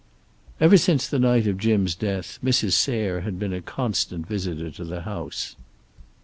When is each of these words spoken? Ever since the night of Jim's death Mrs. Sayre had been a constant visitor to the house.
Ever 0.59 0.77
since 0.77 1.05
the 1.07 1.19
night 1.19 1.45
of 1.45 1.59
Jim's 1.59 1.93
death 1.93 2.39
Mrs. 2.43 2.71
Sayre 2.71 3.21
had 3.21 3.37
been 3.37 3.53
a 3.53 3.61
constant 3.61 4.25
visitor 4.25 4.71
to 4.71 4.83
the 4.83 5.01
house. 5.01 5.55